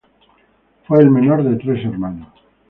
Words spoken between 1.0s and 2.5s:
menor de tres hermanos.